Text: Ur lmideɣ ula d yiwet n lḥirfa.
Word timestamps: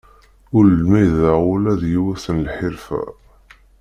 Ur 0.55 0.63
lmideɣ 0.79 1.41
ula 1.53 1.73
d 1.81 1.83
yiwet 1.91 2.25
n 2.35 2.37
lḥirfa. 2.47 3.01